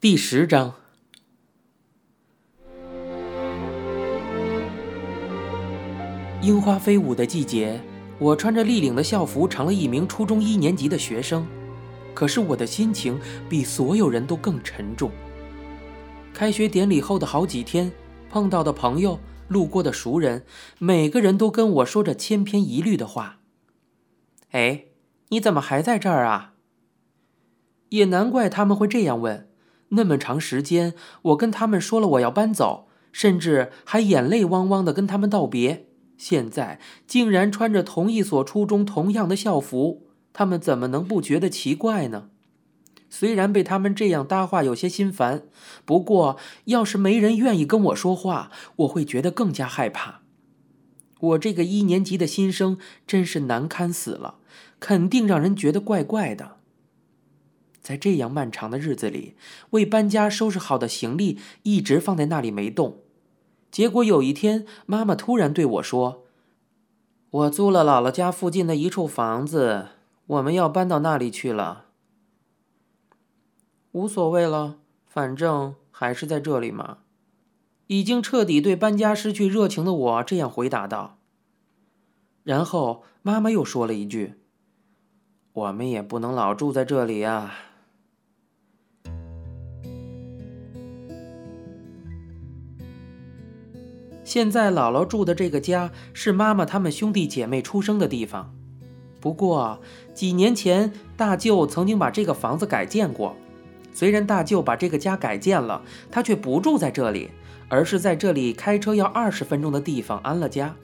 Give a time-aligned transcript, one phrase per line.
[0.00, 0.72] 第十章，
[6.40, 7.78] 樱花飞舞的季节，
[8.18, 11.46] 我穿着立领的校服，成了一名初中一年级的学生。
[12.14, 15.10] 可是我的心情比所有人都更沉重。
[16.32, 17.92] 开学典礼后的好几天，
[18.30, 20.46] 碰到的朋友、路过的熟人，
[20.78, 23.40] 每个人都跟我说着千篇一律的话
[24.52, 24.86] ：“哎，
[25.28, 26.54] 你怎么还在这儿啊？”
[27.90, 29.49] 也难怪他们会这样问。
[29.90, 35.86] 那么长时间，我跟他们说了我要搬走，甚至还眼泪汪汪的跟他们道别。
[36.16, 42.28] 现在竟然穿着同一所初中同样的校服，他们怎么能不觉得奇怪呢？
[43.08, 45.42] 虽然被他们这样搭话有些心烦，
[45.84, 46.36] 不过
[46.66, 50.20] 要是没人愿意跟我说话，我会觉得更加害怕。
[51.18, 54.36] 我这个一年级的新生真是难堪死了，
[54.78, 56.58] 肯定让人觉得怪怪的。
[57.80, 59.34] 在这样漫长的日子里，
[59.70, 62.98] 为搬家收拾好的行李一直放在那里没动。
[63.70, 66.24] 结果有一天，妈妈突然对我说
[67.30, 69.88] ：“我租了姥姥家附近的一处房子，
[70.26, 71.86] 我们要搬到那里去了。”
[73.92, 76.98] 无所谓了，反正还是在这里嘛。
[77.86, 81.18] 已经彻底对搬家失去热情的我这样回答道。
[82.44, 84.34] 然后妈妈又说了一句
[85.52, 87.54] ：“我们也不能老住在这里啊。”
[94.30, 98.54] 现在姥姥住的这个家是妈妈他们兄弟姐妹出生的地方，
[99.18, 99.80] 不过
[100.14, 103.34] 几年前大舅曾经把这个房子改建过。
[103.92, 107.28] 虽然大舅把这个家改建了，他却不住在这里，
[107.68, 110.76] 而是在这里开车要二十分钟的地方安了家。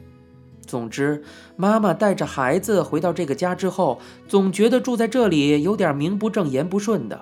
[0.67, 1.23] 总之，
[1.55, 7.21] 妈妈带着孩子回到这个家之后，总觉得住在这里有点名不正言不顺的。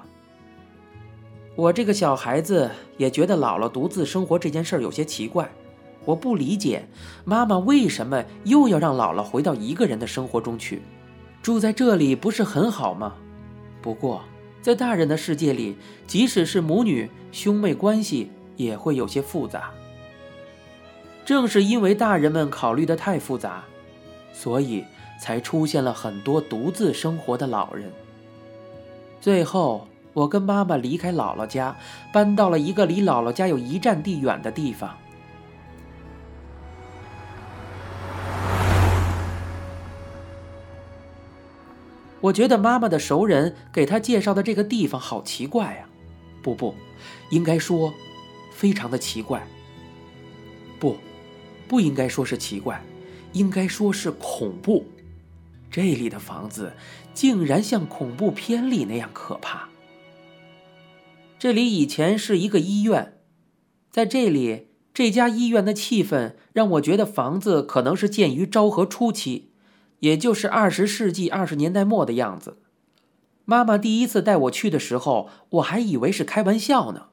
[1.55, 5.47] 我这个小孩子也觉得姥姥独自生活这件事有些奇怪。
[6.05, 6.86] 我不理解
[7.24, 10.83] 妈妈为什么又要让姥姥回到一个人的生活中去，
[11.42, 13.14] 住在这里不是很好吗？
[13.80, 14.23] 不过，
[14.61, 19.70] 在大人的世界里，即使是母女兄妹关系也会有些复杂。
[21.24, 23.64] 正是因为大人们考虑的太复杂，
[24.33, 24.84] 所以
[25.20, 27.90] 才出现了很多独自生活的老人。
[29.20, 31.74] 最后，我跟妈妈离开姥姥家，
[32.12, 34.95] 搬到了一个离姥姥家有一站地远的地方。
[42.24, 45.86] 我觉得妈妈的熟人给她介绍的这个地方好奇怪呀，
[46.40, 46.74] 不不，
[47.29, 47.92] 应该说，
[48.51, 49.46] 非常的奇怪。
[50.79, 50.96] 不，
[51.68, 52.83] 不应该说是奇怪，
[53.33, 54.86] 应该说是恐怖。
[55.70, 56.73] 这里的房子
[57.12, 59.68] 竟然像恐怖片里那样可怕。
[61.39, 63.18] 这里以前是一个医院，
[63.91, 69.51] 在这里这家医院的气氛让我觉得房子可能是建于昭和初期。
[70.00, 72.58] 也就是二十世纪二十年代末的样子。
[73.44, 77.08] 妈妈第一次带我去的时候，我还以为是开玩笑呢。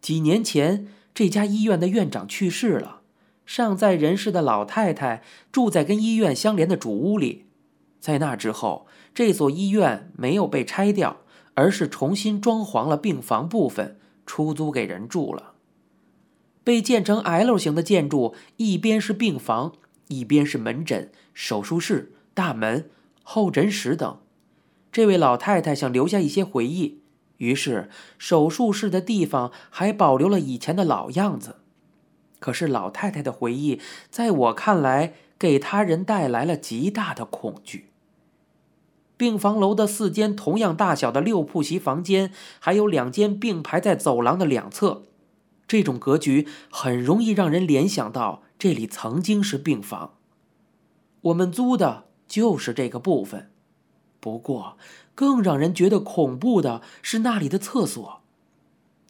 [0.00, 3.02] 几年前，这家医院的院长去世了，
[3.46, 7.46] 尚在人世的老太太住在跟医院相连的主屋里。
[8.00, 11.18] 在那之后，这所医院没有被拆掉，
[11.54, 15.52] 而是重新装潢了病房部分，出租给人住了。
[16.64, 19.74] 被建成 L 型的建筑，一边是病房。
[20.10, 22.90] 一边是门诊、手术室、大门、
[23.22, 24.18] 候诊室等。
[24.92, 27.00] 这位老太太想留下一些回忆，
[27.38, 27.88] 于是
[28.18, 31.56] 手术室的地方还保留了以前的老样子。
[32.40, 37.86] 可是老太太的回忆，在我看来，给他人带来了极大的恐惧。
[39.16, 45.02] 病房楼的四间同样大小的六铺席房间，还有两间并排在走廊的两侧，
[45.68, 48.42] 这种格局很容易让人联想到。
[48.60, 50.16] 这里曾经是病房，
[51.22, 53.50] 我们租的就是这个部分。
[54.20, 54.76] 不过，
[55.14, 58.20] 更让人觉得恐怖的是那里的厕所。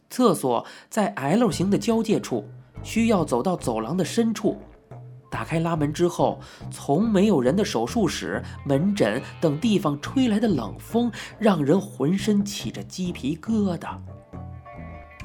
[0.09, 2.49] 厕所在 L 型的交界处，
[2.85, 4.57] 需要走到走廊的深处。
[5.29, 6.39] 打开拉门之后，
[6.71, 11.11] 从没有人的手术室、门诊等地方吹来的冷风，
[11.41, 13.99] 让人浑身起着鸡皮疙瘩。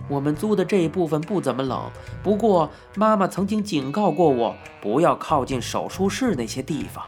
[0.08, 1.92] 我们租的这一部分不怎么冷，
[2.22, 7.04] 不过妈妈曾经警告过我不要靠近手术室那些地方。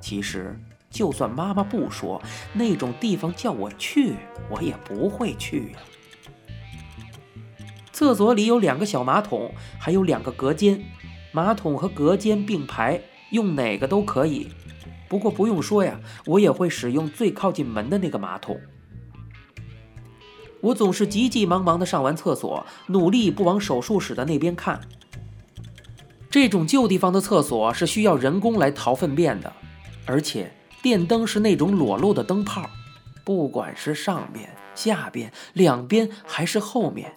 [0.00, 0.58] 其实，
[0.90, 2.22] 就算妈妈不说，
[2.52, 4.14] 那种地方叫我去，
[4.50, 5.78] 我也不会去呀。
[7.92, 10.82] 厕所里有两个小马桶，还有两个隔间，
[11.30, 13.00] 马桶和隔间并排，
[13.30, 14.48] 用哪个都可以。
[15.08, 18.58] 不过不用说呀，我也会使用最靠近门的那个马桶。
[20.64, 24.80] 我总是急急忙忙地上完厕所，努力不往手术室的那边看。
[26.30, 29.52] 这种旧地方的厕所是需要人工来淘粪便的，
[30.06, 30.50] 而且
[30.80, 32.70] 电灯是那种裸露的灯泡，
[33.24, 37.12] 不管是上边、下边、两边还是后面，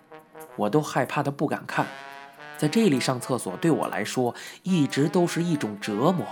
[0.57, 1.87] 我都害怕的不敢看。
[2.57, 6.25] 在这里上厕所对我来说一直都是一种折磨。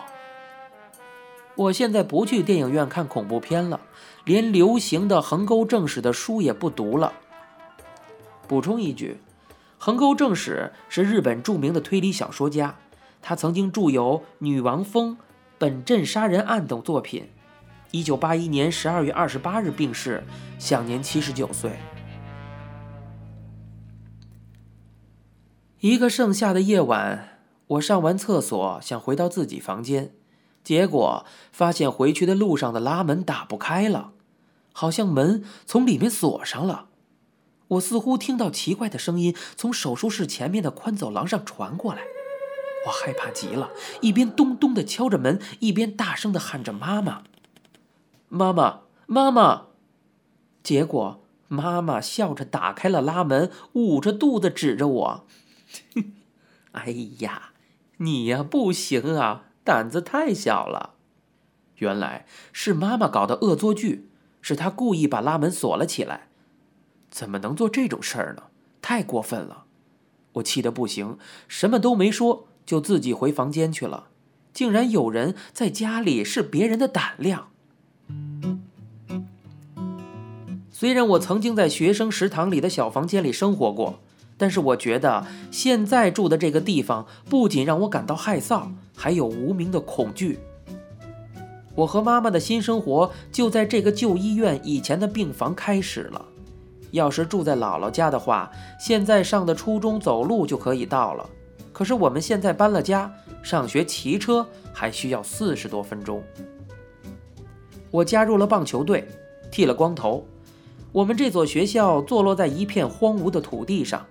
[1.56, 3.79] 我现在不去电影院看恐怖片了，
[4.25, 7.13] 连流行的横沟正史的书也不读了。
[8.48, 9.19] 补充一句，
[9.77, 12.75] 横沟正史是日本著名的推理小说家，
[13.22, 15.12] 他曾经著有《女王蜂》
[15.57, 17.30] 《本镇杀人案》等作品。
[17.92, 20.24] 一九八一年十二月二十八日病逝，
[20.60, 21.80] 享年七十九岁。
[25.80, 30.13] 一个盛夏的夜晚，我上完厕所想回到自己房间。
[30.63, 34.13] 结果发现回去的路上的拉门打不开了，
[34.77, 36.89] 好像门从里面锁上了。
[37.69, 42.01] 我似乎听到奇怪的声音从手术室前面的宽走廊上传过来，
[42.86, 47.24] 我害怕极了，一边咚咚的敲着门，一边大声的喊着“妈妈，
[48.27, 49.68] 妈妈，妈妈”。
[50.62, 55.28] 结果妈妈笑着打开了拉门，捂着肚子指着我
[56.74, 57.54] ：“哎呀，
[57.98, 60.94] 你呀不行啊。”胆子太小了，
[61.78, 64.12] 原来是妈妈搞的恶作剧，
[64.47, 66.27] 是他故意把拉门锁了起来。
[67.09, 68.44] 怎么能做这种事儿呢？
[68.80, 69.63] 太过分了！
[70.33, 74.09] 我气得不行，什么都没说，就自己回房间去了。
[74.53, 77.47] 竟然有人在家里试别人的胆量。
[80.69, 84.00] 虽然我曾经在学生食堂里的小房间里生活过。
[84.38, 90.39] 但是我觉得现在住的这个地方不仅让我感到害臊，还有无名的恐惧。
[91.75, 96.25] 我和妈妈的新生活就在这个旧医院以前的病房开始了。
[96.92, 98.50] 要是住在姥姥家的话，
[98.80, 101.30] 现在上的初中走路就可以到了。
[101.74, 103.13] 可是我们现在搬了家，
[103.44, 106.24] 上学骑车还需要四十多分钟。
[107.92, 109.06] 我加入了棒球队，
[109.51, 110.25] 剃了光头。
[110.94, 114.06] 我们这所学校坐落在一片荒芜的土地上。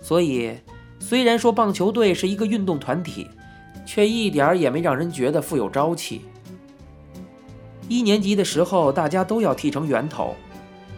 [0.00, 0.56] 所以，
[1.00, 3.26] 虽然说棒球队是一个运动团体，
[3.84, 6.20] 却一点儿也没让人觉得富有朝气。
[7.88, 10.34] 一年级的时候，大家都要剃成圆头，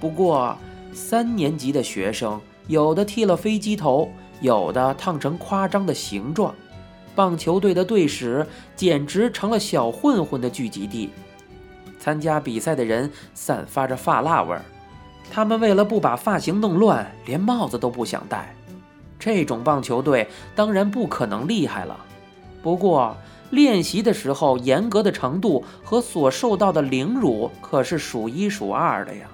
[0.01, 0.57] 不过
[0.93, 6.55] 三年级的学生有的剃了飞机头，有的烫成夸张的形状。
[7.15, 8.47] 棒球队的队史
[8.77, 11.11] 简直成了小混混的聚集地。
[11.99, 14.63] 参加比赛的人散发着发蜡味儿，
[15.31, 18.55] 他们为了不把发型弄乱，连帽子都不想戴。
[19.19, 21.97] 这种棒球队当然不可能厉害了，
[22.63, 23.17] 不过
[23.51, 29.29] 练习的时候严格的程度和所受到的凌辱可是数一数二的呀。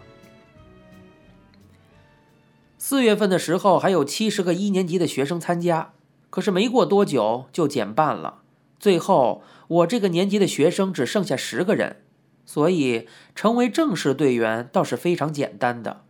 [2.79, 5.93] 四月份的时候还有七十个一年级的学生参加，
[6.31, 8.43] 可是没过多久就减半了，
[8.79, 12.03] 最后我这个年级的学生只剩下十个人，
[12.45, 16.04] 所以成为正式队员倒是非常简单的。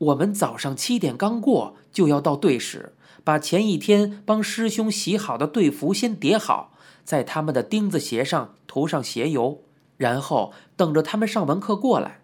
[0.00, 6.72] 我们早上七点刚过，就要到队室，把前一天帮师兄洗好的队服先叠好，
[7.04, 9.60] 在他们的钉子鞋上涂上鞋油，
[9.98, 12.22] 然后等着他们上完课过来。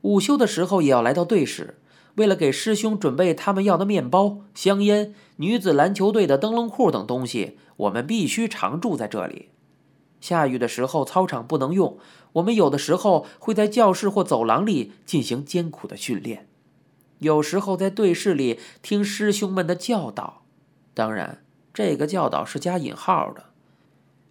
[0.00, 1.78] 午休的时候也要来到队室，
[2.16, 9.50] 为了给师兄准备他们要的面包、香烟、女子篮球队的灯笼裤等东西，我们必须常住在这里。
[10.20, 11.96] 下雨的时候，操场不能用，
[12.32, 16.48] 我们有的时候会在教室或走廊里进行艰苦的训练。
[17.22, 20.42] 有时候在对视里听师兄们的教导，
[20.92, 23.44] 当然，这个教导是加引号的。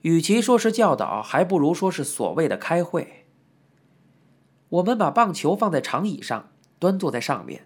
[0.01, 3.25] 与其说是教导，还不如说是所谓的开会。
[4.67, 7.65] 我们把棒球放在长椅上，端坐在上面，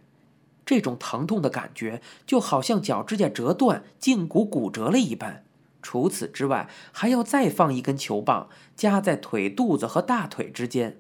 [0.64, 5.44] 这种疼痛的感觉就好像脚指甲折断、胫骨骨折了一般。
[5.82, 11.00] 除此之外，还要再放一根球棒夹在腿肚子和大腿之间。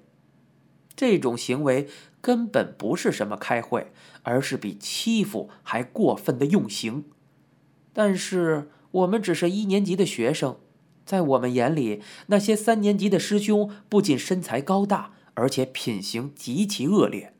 [0.96, 1.90] 这种行为
[2.22, 3.92] 根本不是什么开会，
[4.26, 7.06] 而是比欺负还过分的用刑。
[7.94, 10.58] 但是我们只是一年级的学生，
[11.06, 17.34] 在我们眼里，那些三年级的师兄不仅身材高大，而且品行极其恶劣。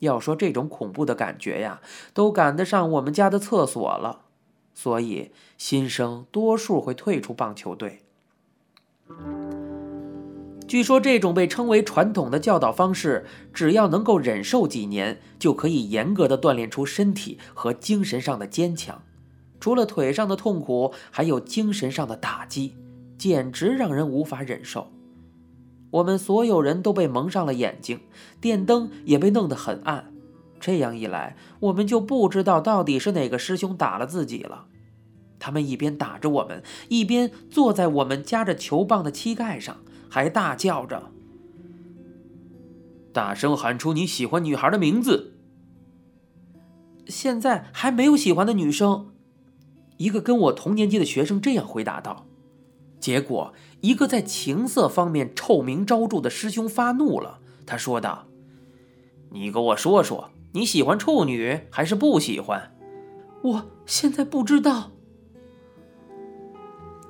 [0.00, 1.80] 要说这种恐怖的感觉呀，
[2.12, 4.22] 都赶得上我们家的厕所了。
[4.74, 8.02] 所以新生多数会退出棒球队。
[10.72, 19.02] 据说这种被称为传统的教导方式，只要能够忍受几年，就可以严格的锻炼出身体和精神上的坚强。
[19.60, 22.74] 除了腿上的痛苦，还有精神上的打击，
[23.18, 24.90] 简直让人无法忍受。
[25.90, 28.00] 我们所有人都被蒙上了眼睛，
[28.40, 30.10] 电灯也被弄得很暗，
[30.58, 34.68] 这样一来，我们就不知道到底是哪个师兄打了自己了。
[35.38, 39.81] 他们一边打着我们，一边坐在我们夹着球棒的膝盖上，
[40.12, 41.10] 还大叫着，
[43.14, 45.32] 大声喊出你喜欢女孩的名字。
[47.06, 49.10] 现在还没有喜欢的女生。
[49.96, 52.26] 一个跟我同年级的学生这样回答道。
[53.00, 58.26] 结果，一个在情色方面臭名昭著的师兄发怒了，他说道
[59.32, 62.74] ：“你给我说说，你喜欢处女还是不喜欢？”
[63.42, 64.90] 我现在不知道。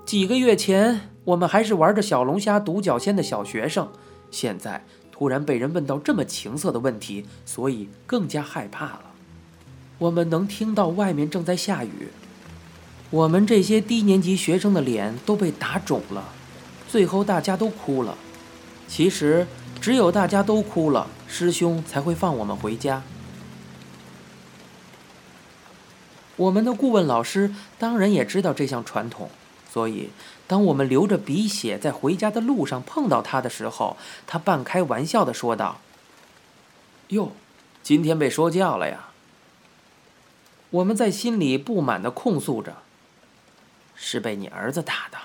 [0.06, 3.88] 几个月前，我们还是玩着小龙虾、独角仙的小学生，
[4.30, 9.02] 现在突然被人问到这么情色的问题，所以更加害怕了。
[9.98, 12.08] 我们能听到外面正在下雨，
[13.10, 16.30] 我们这些低年级学生的脸都被打肿了，
[16.88, 18.18] 最后大家都哭了。
[18.88, 19.46] 其实，
[19.80, 23.02] 只有大家都哭了，师兄才会放我们回家。
[26.36, 29.30] 我们的顾问老师当然也知道这项传统。
[29.72, 30.10] 所以，
[30.46, 35.80] 当我们流着鼻血在回家的路上碰到他的时候，他半开玩笑的说道
[37.08, 37.32] ：“哟，
[37.82, 39.08] 今天被说教了呀。”
[40.68, 42.82] 我们在心里不满的控诉着
[43.96, 45.16] ：“是被你儿子打的。”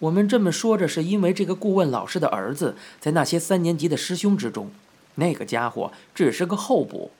[0.00, 4.70] 我们这么说着，是因为这个顾问老师的儿子在那些三年级的师兄之中，
[5.16, 7.10] 那个家伙只是个候补，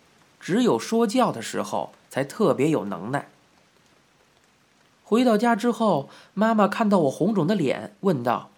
[0.40, 3.28] 只有说教的时候才特别有能耐。
[5.04, 8.50] 回到家之后，妈妈看到我红肿的脸，问道：“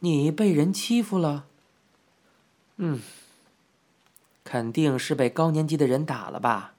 [0.00, 1.46] 你被人欺负了
[2.78, 3.00] ？”“嗯，
[4.42, 6.74] 肯定是被高年级的人打了吧？”“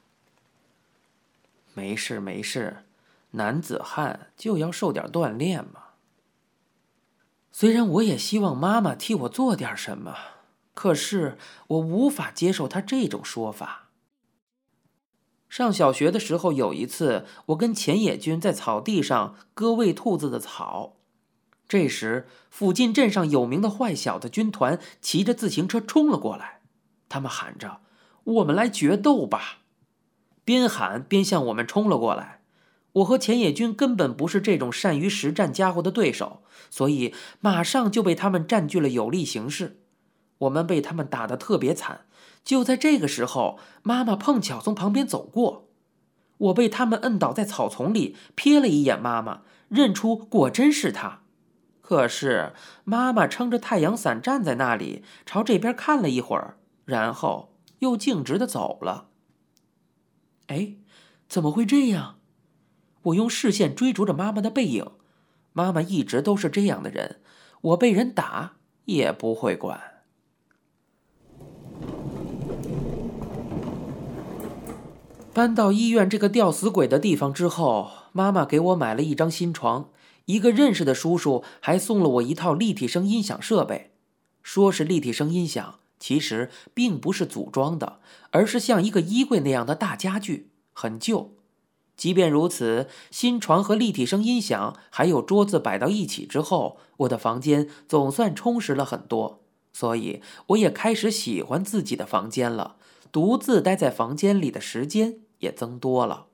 [1.74, 2.84] 没事没事，
[3.32, 5.84] 男子汉就要受点锻炼嘛。”
[7.54, 10.16] 虽然我也希望妈妈替我做点什么，
[10.74, 13.87] 可是我无法接受她这种说法。
[15.50, 20.98] 上小学的时候，有一次，我跟浅野君在草地上割喂兔子的草。
[21.68, 26.62] 这时，附近镇上有名的坏小子军团骑着自行车冲了过来，
[27.10, 27.80] 他们喊着
[28.24, 29.60] ：“我们来决斗吧！”
[30.44, 32.42] 边喊边向我们冲了过来。
[32.94, 39.82] 我和浅野君根本不是这种善于实战家伙的对手，所以马上就被他们占据了有利形势。
[40.40, 42.07] 我们被他们打得特别惨。
[42.48, 45.68] 就在这个时候，妈妈碰巧从旁边走过，
[46.38, 51.24] 我被他们摁倒在草丛里，瞥了一眼妈妈，认出果真是她。
[51.82, 52.54] 可是
[52.86, 59.10] 妈妈撑着太阳伞站在那里，朝这边看了一会儿，然后又径直的走了。
[60.46, 60.76] 哎，
[61.28, 62.20] 怎么会这样？
[63.02, 64.90] 我用视线追逐着妈妈的背影，
[65.52, 67.20] 妈妈一直都是这样的人，
[67.60, 68.54] 我被人打
[68.86, 69.97] 也不会管。
[75.38, 79.92] 搬到医院这个吊死鬼的地方之后，妈妈给我买了一张新床，
[80.26, 83.92] 一个认识的叔叔还送了我一套立体声音响设备。
[84.42, 88.00] 说是立体声音响，其实并不是组装的，
[88.32, 91.36] 而是像一个衣柜那样的大家具，很旧。
[91.96, 99.44] 即便如此，新床和立体声音响还有桌子摆到一起之后，我的房间总算充实了很多。
[99.72, 102.78] 所以，我也开始喜欢自己的房间了，
[103.12, 105.20] 独自待在房间里的时间。
[105.40, 106.28] 也增多了。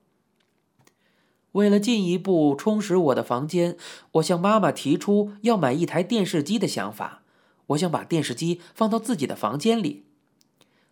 [1.52, 3.76] 为了进一步充实我的房间，
[4.12, 7.22] 我向妈妈提出要买一台电视机的想法。
[7.68, 10.04] 我想把电视机放到自己的房间里。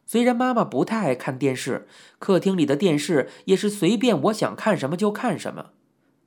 [0.07, 1.87] 虽然妈妈不太爱看电视，
[2.19, 5.71] 客厅里的电视也是随便我想看什么就看什么，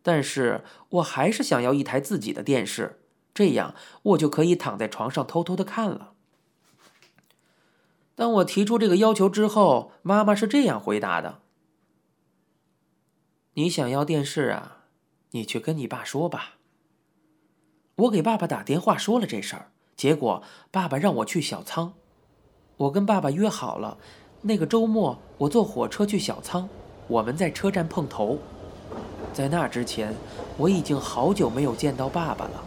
[0.02, 3.00] 但是我还是想要一台自己的电视，
[3.34, 3.74] 这样
[4.04, 6.14] 我就可以躺在床上偷偷的看了。
[8.16, 11.40] 当我提出这个要求之后，妈妈是这样回答的。
[13.58, 14.80] 你想要电视啊？
[15.32, 16.56] 你去跟你爸说吧。
[17.96, 21.94] 我给爸爸打电话说了这事儿，结果爸爸让我去小仓。
[22.76, 23.98] 我跟爸爸约好了，
[24.42, 26.68] 那个周末我坐火车去小仓，
[27.08, 28.38] 我们在车站碰头。
[29.32, 30.14] 在那之前，
[30.58, 32.62] 我已经好久没有见到爸爸了，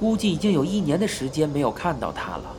[0.00, 2.56] 估计已经有一年的时间没有看到他了。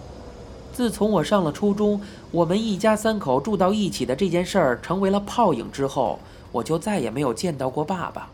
[0.75, 2.01] 自从我上了初中，
[2.31, 6.19] 我们一家三口住到一起的这件事儿成为了泡影之后。
[6.51, 8.29] 我就再也没有见到过爸爸。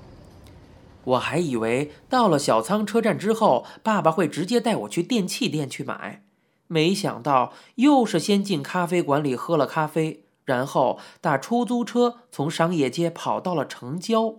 [1.04, 6.24] 我还以为到了小仓车站之后，爸爸会直接带我去电器店去买，
[6.68, 14.36] 没想到又是先进咖啡馆里喝了咖啡，然后打出租车从商业街跑到了城郊。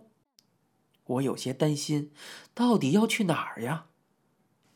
[1.04, 2.12] 我有些担心，
[2.54, 3.86] 到底要去哪儿呀？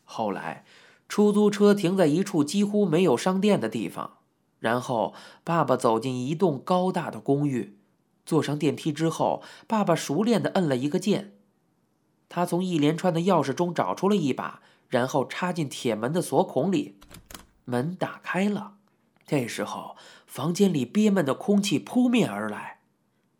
[0.03, 0.65] 后来，
[1.07, 4.17] 出租车停在一处几乎没有商店的地方，
[4.59, 7.77] 然后爸爸走进一栋高大的公寓，
[8.25, 11.33] 坐上电梯之后，爸爸熟练地摁了一个键。
[12.29, 16.99] 他从一连串的钥匙中找出了一把，然后插进铁门的锁孔里，
[17.63, 18.73] 门打开了。
[19.25, 19.95] 这时候，
[20.25, 22.79] 房间里憋闷的空气扑面而来，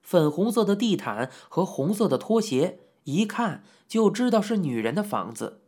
[0.02, 5.62] 粉红色的地毯和红色的拖鞋，一看就知道是女人的房子。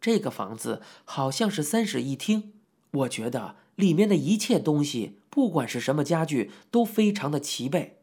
[0.00, 2.52] 这个房子好像是三室一厅，
[2.92, 8.00] 我觉得里面的一切东西，不管是什么家具，都非常的齐备。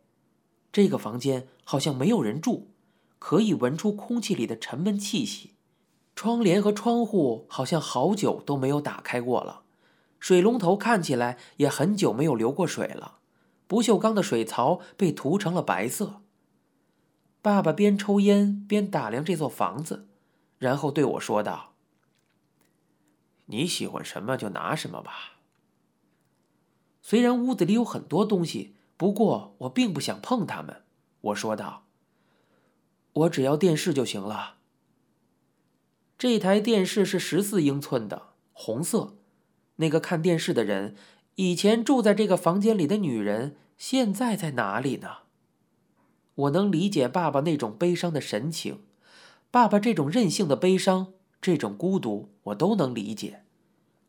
[0.72, 2.72] 这个房间好像没有人住。
[3.18, 5.54] 可以闻出空气里的沉闷气息，
[6.16, 9.64] 窗帘和窗户好像好久都没有打开过了，
[10.20, 13.18] 水龙头看起来也很久没有流过水了，
[13.66, 16.22] 不锈钢的水槽被涂成了白色。
[17.42, 20.08] 爸爸边抽烟边打量这座房子，
[20.60, 21.74] 然后对我说道
[23.46, 25.34] ：“你喜欢什么就拿什么吧。”
[27.02, 30.84] 虽然屋子里有很多东西，不过我并不想碰它们。
[31.22, 31.84] 我说道。
[33.14, 34.56] 我只要电视就行了。
[36.18, 39.16] 这台电视是十四英寸的，红色。
[39.78, 40.96] 那个看电视的人，
[41.36, 45.20] 以前住在这个房间里的女人，现在在哪里呢？
[46.36, 48.82] 我能理解爸爸那种悲伤的神情，
[49.50, 51.14] 爸爸这种任性的悲伤，
[51.46, 53.44] 这种孤独，我都能理解。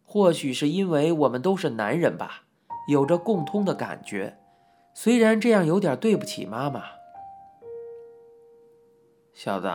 [0.06, 2.44] 或许是因为我们都是男人吧，
[2.88, 4.38] 有着共通的感觉。
[4.94, 6.82] 虽然这样有点对不起妈妈。
[9.34, 9.70] 小子，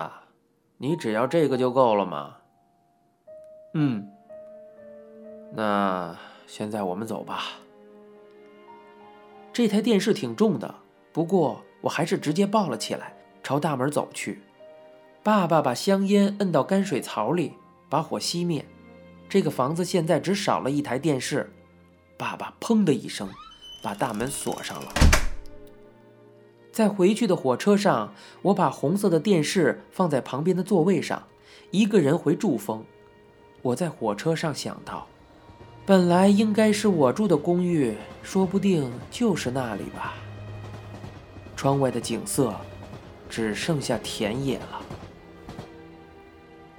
[0.80, 2.38] 你只要这个就够了吗？
[3.76, 4.10] 嗯。
[5.54, 7.44] 那现在我们走吧。
[9.54, 10.74] 这台电视挺重的，
[11.14, 14.42] 不过我还是直接抱了起来，朝大门走去。
[15.24, 17.54] 爸爸把香烟摁到干水槽里，
[17.88, 18.66] 把火熄灭。
[19.30, 21.54] 这个房子现在只少了一台电视。
[22.18, 23.30] 爸爸砰的一声，
[23.84, 24.92] 把大门锁上了。
[26.72, 31.22] 在回去的火车上，我把红色的电视放在旁边的座位上，
[31.70, 32.84] 一个人回祝丰。
[33.62, 35.06] 我在火车上想到，
[35.86, 40.16] 本来应该是我住的公寓，说不定就是那里吧。
[41.56, 42.56] 窗外的景色，
[43.30, 44.81] 只剩下田野了。